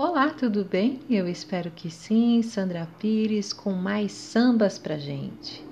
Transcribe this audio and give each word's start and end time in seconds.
Olá, 0.00 0.30
tudo 0.30 0.64
bem? 0.64 1.00
Eu 1.10 1.26
espero 1.26 1.72
que 1.72 1.90
sim, 1.90 2.40
Sandra 2.40 2.86
Pires 3.00 3.52
com 3.52 3.72
mais 3.72 4.12
sambas 4.12 4.78
pra 4.78 4.96
gente. 4.96 5.66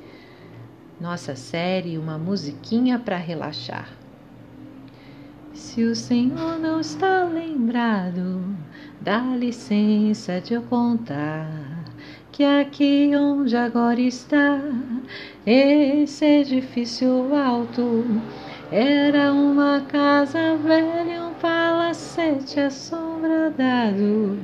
Nossa 1.00 1.36
série 1.36 1.96
Uma 1.96 2.18
Musiquinha 2.18 2.98
para 2.98 3.18
Relaxar. 3.18 3.88
Se 5.54 5.84
o 5.84 5.94
Senhor 5.94 6.58
não 6.58 6.80
está 6.80 7.22
lembrado, 7.22 8.42
dá 9.00 9.20
licença 9.20 10.40
de 10.40 10.54
eu 10.54 10.62
contar 10.62 11.48
que 12.32 12.42
aqui 12.42 13.12
onde 13.14 13.56
agora 13.56 14.00
está, 14.00 14.60
esse 15.46 16.24
edifício 16.24 17.32
alto 17.32 18.04
era 18.70 19.32
uma 19.32 19.80
casa 19.82 20.56
velha, 20.56 21.24
um 21.24 21.34
palacete 21.34 22.58
assombrado. 22.58 24.38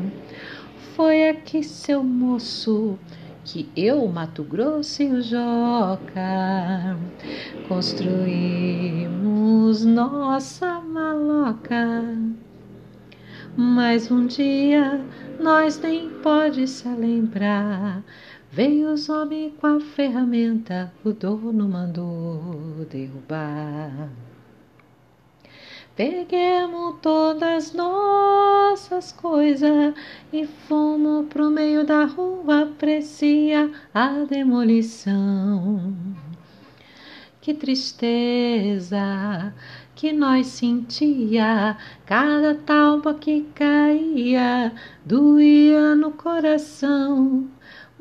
Foi 0.94 1.28
aqui, 1.28 1.62
seu 1.62 2.04
moço, 2.04 2.98
que 3.44 3.68
eu, 3.74 4.06
Mato 4.06 4.44
Grosso 4.44 5.02
e 5.02 5.06
o 5.06 5.22
Joca 5.22 6.96
construímos 7.68 9.84
nossa 9.84 10.80
maloca. 10.80 12.04
Mas 13.56 14.10
um 14.10 14.26
dia 14.26 15.00
nós 15.40 15.80
nem 15.80 16.08
pode 16.08 16.68
se 16.68 16.88
lembrar 16.88 18.02
Veio 18.54 18.92
os 18.92 19.08
homens 19.08 19.54
com 19.58 19.66
a 19.66 19.80
ferramenta, 19.80 20.92
o 21.02 21.10
dono 21.10 21.66
mandou 21.66 22.84
derrubar. 22.90 24.10
Peguemos 25.96 26.96
todas 27.00 27.72
nossas 27.72 29.10
coisas 29.10 29.94
e 30.30 30.46
fomos 30.46 31.28
pro 31.28 31.50
meio 31.50 31.86
da 31.86 32.04
rua 32.04 32.64
apreciar 32.64 33.70
a 33.94 34.08
demolição. 34.28 35.94
Que 37.40 37.54
tristeza 37.54 39.54
que 39.94 40.12
nós 40.12 40.48
sentia, 40.48 41.78
cada 42.04 42.54
talpa 42.54 43.14
que 43.14 43.46
caía 43.54 44.74
doía 45.06 45.94
no 45.94 46.10
coração. 46.10 47.48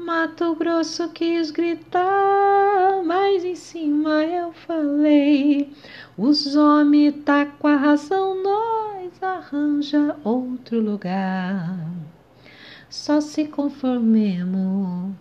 Mato 0.03 0.55
Grosso 0.55 1.09
quis 1.09 1.51
gritar, 1.51 3.03
mas 3.05 3.45
em 3.45 3.55
cima 3.55 4.25
eu 4.25 4.51
falei: 4.51 5.71
os 6.17 6.55
homens 6.55 7.13
tá 7.23 7.45
com 7.45 7.67
a 7.67 7.75
razão, 7.75 8.41
nós 8.41 9.21
arranja 9.21 10.17
outro 10.23 10.81
lugar. 10.81 11.77
Só 12.89 13.21
se 13.21 13.45
conformemos 13.45 15.13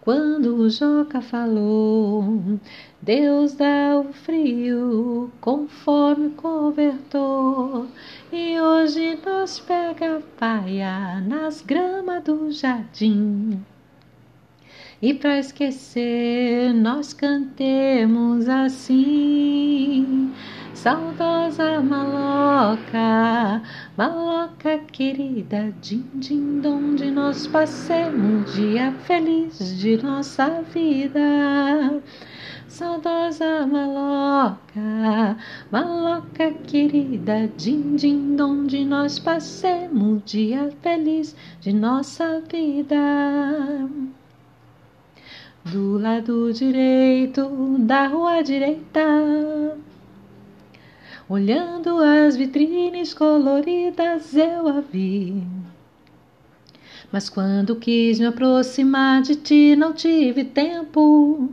quando 0.00 0.56
o 0.56 0.68
Joca 0.68 1.20
falou: 1.20 2.58
Deus 3.00 3.54
dá 3.54 3.96
o 3.96 4.12
frio 4.12 5.30
conforme 5.40 6.30
cobertor. 6.30 7.86
E 8.32 8.60
hoje 8.60 9.16
nós 9.24 9.60
pega 9.60 10.20
paia 10.36 11.20
nas 11.20 11.62
gramas 11.62 12.24
do 12.24 12.50
jardim. 12.50 13.64
E 15.04 15.12
para 15.12 15.38
esquecer, 15.38 16.72
nós 16.72 17.12
cantemos 17.12 18.48
assim. 18.48 20.32
Saudosa 20.72 21.82
maloca, 21.82 23.60
maloca 23.98 24.78
querida, 24.90 25.74
din 25.82 26.06
din 26.14 26.58
donde 26.62 27.10
nós 27.10 27.46
passemos 27.46 28.54
dia 28.54 28.92
feliz 29.06 29.78
de 29.78 30.02
nossa 30.02 30.62
vida. 30.72 32.00
Saudosa 32.66 33.66
maloca, 33.66 35.36
maloca 35.70 36.50
querida, 36.66 37.46
din 37.58 37.94
din 37.96 38.36
donde 38.36 38.86
nós 38.86 39.18
passemos 39.18 40.22
dia 40.24 40.72
feliz 40.80 41.36
de 41.60 41.74
nossa 41.74 42.40
vida 42.50 42.96
lado 46.04 46.52
direito 46.52 47.48
da 47.78 48.06
rua 48.06 48.42
direita. 48.42 49.00
Olhando 51.26 51.96
as 51.98 52.36
vitrines 52.36 53.14
coloridas, 53.14 54.34
eu 54.36 54.68
a 54.68 54.82
vi. 54.82 55.42
Mas 57.10 57.30
quando 57.30 57.76
quis 57.76 58.20
me 58.20 58.26
aproximar 58.26 59.22
de 59.22 59.34
ti, 59.34 59.74
não 59.76 59.94
tive 59.94 60.44
tempo. 60.44 61.48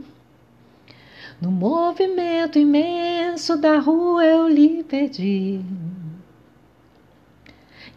No 1.40 1.50
movimento 1.50 2.58
imenso 2.58 3.56
da 3.56 3.78
rua, 3.78 4.22
eu 4.22 4.48
lhe 4.48 4.84
perdi 4.84 5.62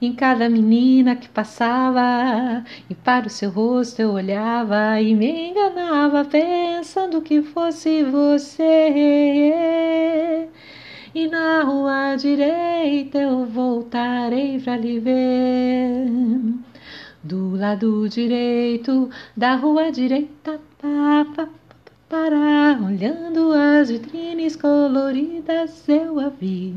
em 0.06 0.14
cada 0.14 0.48
menina 0.50 1.16
que 1.16 1.28
passava, 1.28 2.64
e 2.90 2.96
para 2.96 3.28
o 3.28 3.30
seu 3.30 3.50
rosto 3.50 4.02
eu 4.02 4.12
olhava 4.12 5.02
e 5.02 5.16
me 5.16 5.50
enganava, 5.50 6.24
pensando 6.26 7.22
que 7.22 7.42
fosse 7.42 8.04
você. 8.04 8.88
E 11.14 11.28
na 11.28 11.64
rua 11.64 12.16
direita 12.18 13.18
eu 13.20 13.46
voltarei 13.46 14.60
para 14.60 14.78
lhe 14.78 15.00
ver. 15.00 16.06
Do 17.24 17.56
lado 17.56 18.08
direito 18.08 19.10
da 19.36 19.56
rua 19.56 19.92
direita, 19.92 20.60
pá, 20.80 21.26
pá, 21.36 21.48
para, 22.08 22.80
olhando 22.86 23.52
as 23.52 23.90
vitrines 23.90 24.56
coloridas, 24.56 25.90
eu 25.90 26.20
a 26.20 26.30
vi. 26.30 26.76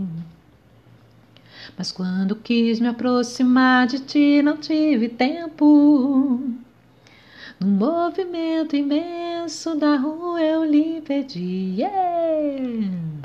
Mas 1.77 1.93
quando 1.93 2.34
quis 2.37 2.81
me 2.81 2.89
aproximar 2.89 3.87
de 3.87 3.99
ti, 4.01 4.43
não 4.43 4.56
tive 4.56 5.09
tempo. 5.09 6.41
No 7.61 7.67
movimento 7.67 8.77
imenso 8.77 9.75
da 9.77 9.97
rua 9.97 10.41
eu 10.41 10.65
lhe 10.65 11.01
pedi. 11.01 11.75
Yeah! 11.77 13.19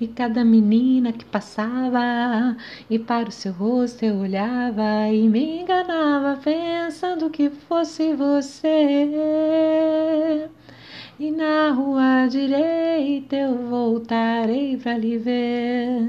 E 0.00 0.08
cada 0.08 0.44
menina 0.44 1.12
que 1.12 1.24
passava, 1.24 2.56
e 2.90 2.98
para 2.98 3.28
o 3.28 3.32
seu 3.32 3.52
rosto 3.52 4.04
eu 4.04 4.16
olhava 4.16 5.08
e 5.12 5.28
me 5.28 5.60
enganava, 5.60 6.40
pensando 6.42 7.30
que 7.30 7.50
fosse 7.50 8.12
você. 8.14 9.08
E 11.20 11.30
na 11.30 11.70
rua 11.70 12.26
direita 12.28 13.36
eu 13.36 13.54
voltarei 13.68 14.76
para 14.76 14.98
lhe 14.98 15.18
ver. 15.18 16.00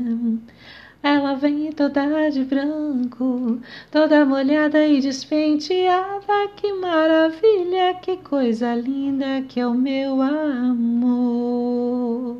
Ela 1.03 1.35
vem 1.35 1.71
toda 1.73 2.29
de 2.29 2.45
branco, 2.45 3.59
toda 3.91 4.25
molhada 4.25 4.87
e 4.87 5.01
despenteada. 5.01 6.47
Que 6.55 6.71
maravilha, 6.71 7.95
que 8.01 8.15
coisa 8.17 8.73
linda 8.73 9.41
que 9.41 9.59
é 9.59 9.67
o 9.67 9.73
meu 9.73 10.21
amor. 10.21 12.37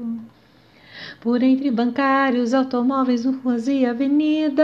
Por 1.19 1.44
entre 1.44 1.69
bancários, 1.72 2.53
automóveis, 2.53 3.25
ruas 3.25 3.68
e 3.68 3.85
avenidas, 3.85 4.63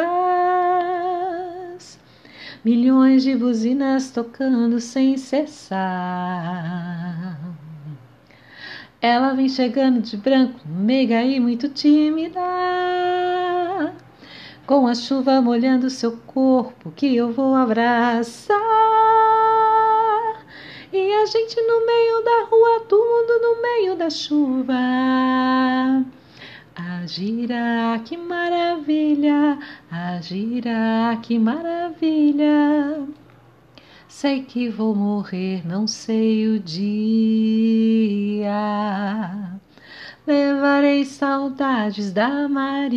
milhões 2.63 3.23
de 3.23 3.35
buzinas 3.35 4.11
tocando 4.11 4.79
sem 4.79 5.17
cessar. 5.17 5.77
Ela 9.01 9.33
vem 9.33 9.49
chegando 9.49 9.99
de 9.99 10.15
branco, 10.15 10.61
meiga 10.65 11.21
e 11.21 11.37
muito 11.39 11.67
tímida 11.67 13.18
com 14.69 14.85
a 14.85 14.93
chuva 14.93 15.41
molhando 15.41 15.89
seu 15.89 16.15
corpo 16.27 16.91
que 16.91 17.15
eu 17.15 17.31
vou 17.31 17.55
abraçar. 17.55 18.55
E 20.93 21.11
a 21.11 21.25
gente 21.25 21.59
no 21.59 21.87
meio 21.87 22.23
da 22.23 22.43
rua, 22.51 22.81
tudo 22.87 23.39
no 23.41 23.59
meio 23.63 23.95
da 23.95 24.11
chuva. 24.11 24.75
Agirá, 26.75 27.99
que 28.05 28.15
maravilha, 28.15 29.57
agirá, 29.89 31.17
que 31.19 31.39
maravilha. 31.39 33.07
Sei 34.07 34.43
que 34.43 34.69
vou 34.69 34.93
morrer, 34.93 35.67
não 35.67 35.87
sei 35.87 36.47
o 36.47 36.59
dia 36.59 37.49
levarei 40.89 41.05
saudades 41.05 42.11
da 42.11 42.49
Maria. 42.49 42.89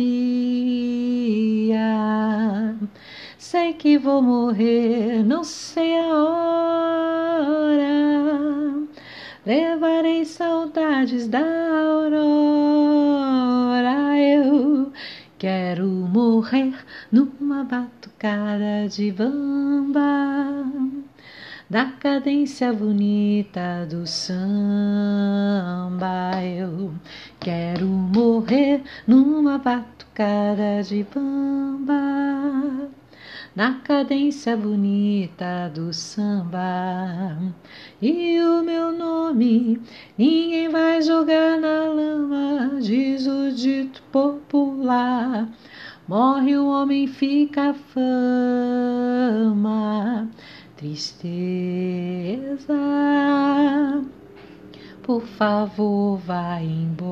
Sei 3.37 3.73
que 3.73 3.99
vou 3.99 4.21
morrer, 4.21 5.23
não 5.23 5.43
sei 5.43 5.99
a 5.99 6.07
hora. 6.07 7.83
Levarei 9.45 10.25
saudades 10.25 11.27
da 11.27 11.39
aurora. 11.85 12.17
Eu 14.17 14.91
Quero 15.37 15.85
morrer 15.87 16.73
numa 17.11 17.63
batucada 17.63 18.87
de 18.89 19.11
bamba, 19.11 20.65
da 21.69 21.85
cadência 21.85 22.73
bonita 22.73 23.87
do 23.89 24.05
samba. 24.05 24.31
Eu 26.43 26.93
quero 27.39 27.87
morrer 27.87 28.81
numa 29.07 29.57
batucada 29.57 30.83
de 30.83 31.05
bamba, 31.13 32.89
na 33.55 33.75
cadência 33.79 34.57
bonita 34.57 35.71
do 35.73 35.93
samba. 35.93 37.37
E 38.01 38.39
o 38.39 38.61
meu 38.63 38.91
nome 38.91 39.81
ninguém 40.17 40.69
vai 40.69 41.01
jogar 41.01 41.57
na 41.59 41.85
lama, 41.85 42.79
diz 42.81 43.25
o 43.25 43.51
dito 43.51 44.03
popular. 44.11 45.47
Morre 46.05 46.57
o 46.57 46.67
homem, 46.67 47.07
fica 47.07 47.73
fama, 47.73 48.82
tristeza. 50.83 52.73
Por 55.01 55.21
favor, 55.21 56.17
vai 56.17 56.65
embora, 56.65 57.07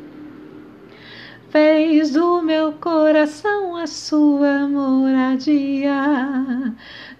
fez 1.49 2.11
do 2.11 2.41
meu 2.41 2.73
coração 2.73 3.77
a 3.77 3.87
sua 3.87 4.67
moradia. 4.67 5.95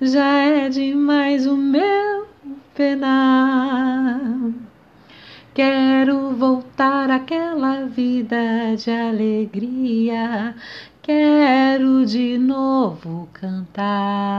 Já 0.01 0.41
é 0.41 0.67
demais 0.67 1.47
o 1.47 1.55
meu 1.55 2.14
penar. 2.75 4.19
Quero 5.53 6.35
voltar 6.35 7.09
àquela 7.09 7.85
vida 7.85 8.75
de 8.75 8.91
alegria. 8.91 10.53
Quero 11.01 12.05
de 12.05 12.37
novo 12.37 13.29
cantar. 13.31 14.29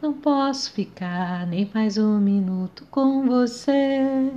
Não 0.00 0.14
posso 0.14 0.72
ficar 0.72 1.46
nem 1.46 1.70
mais 1.74 1.98
um 1.98 2.18
minuto 2.18 2.86
com 2.90 3.26
você. 3.26 4.30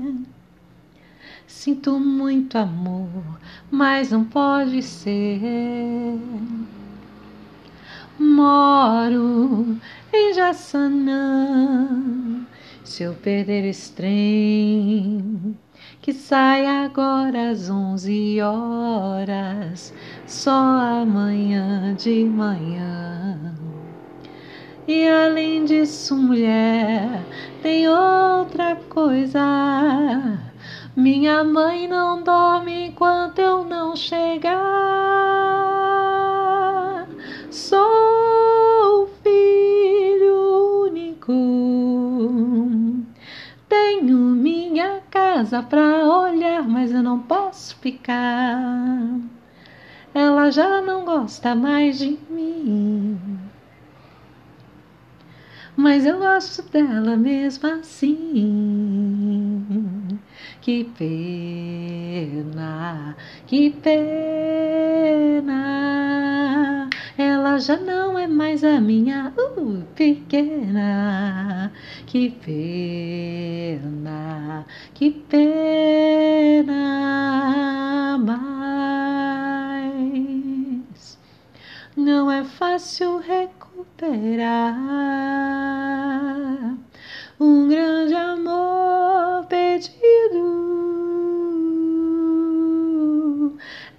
Sinto 1.47 1.97
muito 1.99 2.57
amor, 2.57 3.39
mas 3.71 4.11
não 4.11 4.25
pode 4.25 4.81
ser. 4.83 5.39
Moro 8.19 9.77
em 10.11 10.33
Jaçanã. 10.33 11.87
Se 12.83 13.03
eu 13.03 13.13
perder 13.13 13.65
esse 13.65 13.91
trem, 13.91 15.55
que 16.01 16.13
sai 16.13 16.65
agora 16.65 17.51
às 17.51 17.69
onze 17.69 18.41
horas, 18.41 19.93
só 20.25 20.51
amanhã 20.51 21.93
de 21.95 22.23
manhã. 22.23 23.55
E 24.87 25.07
além 25.07 25.65
disso, 25.65 26.15
mulher, 26.15 27.23
tem 27.61 27.89
outra 27.89 28.77
coisa. 28.89 30.39
Minha 30.95 31.43
mãe 31.43 31.87
não 31.87 32.23
dorme 32.23 32.87
enquanto 32.87 33.39
eu 33.39 33.65
não 33.65 33.95
chegar. 33.95 35.86
Casa 45.57 45.63
pra 45.63 46.05
olhar, 46.05 46.63
mas 46.67 46.91
eu 46.91 47.01
não 47.01 47.19
posso 47.19 47.75
ficar. 47.77 49.19
Ela 50.13 50.51
já 50.51 50.81
não 50.81 51.03
gosta 51.05 51.55
mais 51.55 51.97
de 51.99 52.19
mim. 52.29 53.17
Mas 55.75 56.05
eu 56.05 56.19
gosto 56.19 56.61
dela 56.71 57.15
mesmo 57.15 57.67
assim. 57.69 58.49
Que 60.61 60.83
pena, 60.97 62.35
que 63.45 63.69
pena. 63.69 63.97
Ela 67.17 67.57
já 67.59 67.77
não 67.77 68.17
é 68.17 68.27
mais 68.27 68.63
a 68.63 68.79
minha 68.81 69.33
uh, 69.37 69.83
pequena. 69.95 71.56
Que 72.05 72.29
pena, 72.29 73.77
que 74.93 75.11
pena. 75.11 76.77
Mas 78.19 78.47
não 81.95 82.31
é 82.31 82.43
fácil 82.43 83.17
recuperar 83.17 84.75
um 87.39 87.67
grande 87.67 88.13
amor 88.13 89.45
perdido. 89.47 89.97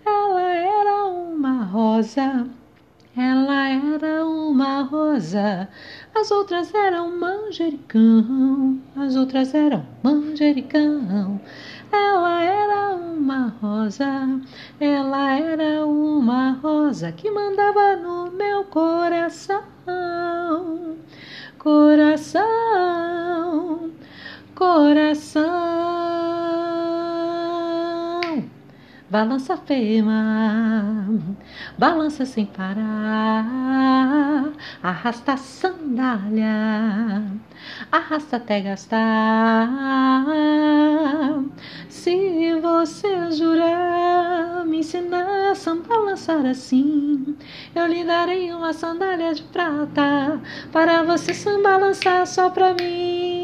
Ela 0.04 0.42
era 0.42 1.06
uma 1.06 1.64
rosa, 1.64 2.46
ela 3.16 3.68
era 3.68 4.24
uma 4.26 4.82
rosa. 4.82 5.68
As 6.20 6.32
outras 6.32 6.74
eram 6.74 7.16
manjericão, 7.16 8.80
as 8.96 9.14
outras 9.14 9.54
eram 9.54 9.86
manjericão. 10.02 11.40
Ela 11.92 12.42
era 12.42 12.96
uma 12.96 13.54
rosa, 13.62 14.28
ela 14.80 15.38
era 15.38 15.86
uma 15.86 16.58
rosa 16.60 17.12
que 17.12 17.30
mandava 17.30 17.94
no 17.94 18.32
meu 18.32 18.64
coração. 18.64 19.62
Coração, 21.56 22.42
coração, 24.56 25.07
balança 29.10 29.56
fema, 29.56 31.06
balança 31.78 32.26
sem 32.26 32.44
parar, 32.44 33.44
arrasta 34.82 35.32
a 35.32 35.36
sandália, 35.36 37.24
arrasta 37.90 38.36
até 38.36 38.60
gastar. 38.60 39.68
Se 41.88 42.60
você 42.60 43.30
jurar 43.32 44.64
me 44.66 44.78
ensinar 44.78 45.52
a 45.52 45.54
balançar 45.74 46.44
assim, 46.46 47.36
eu 47.74 47.86
lhe 47.86 48.04
darei 48.04 48.52
uma 48.52 48.72
sandália 48.72 49.34
de 49.34 49.42
prata 49.44 50.40
para 50.70 51.02
você 51.02 51.32
balançar 51.62 52.26
só 52.26 52.50
pra 52.50 52.74
mim. 52.74 53.37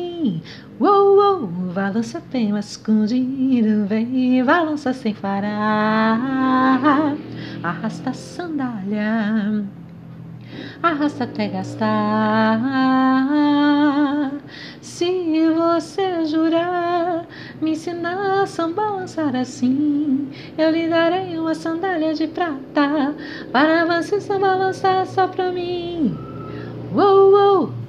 Uou, 0.81 1.19
uou, 1.19 1.47
balança 1.75 2.19
tema 2.31 2.59
escondido, 2.59 3.87
vem, 3.87 4.43
balança 4.43 4.95
sem 4.95 5.13
parar, 5.13 7.15
arrasta 7.63 8.09
a 8.09 8.15
sandália, 8.15 9.67
arrasta 10.83 11.25
até 11.25 11.49
gastar. 11.49 12.59
Se 14.81 15.51
você 15.51 16.25
jurar 16.25 17.27
me 17.61 17.73
ensinar 17.73 18.45
a 18.45 18.47
sambalançar 18.47 19.37
assim, 19.37 20.31
eu 20.57 20.71
lhe 20.71 20.89
darei 20.89 21.37
uma 21.37 21.55
sandália 21.55 22.15
de 22.15 22.29
prata 22.29 23.15
para 23.53 23.85
você 23.85 24.19
sambalançar 24.23 25.07
só 25.07 25.29
pra 25.29 25.53
mim. 25.53 26.17
Uou, 26.95 27.31
uou. 27.31 27.74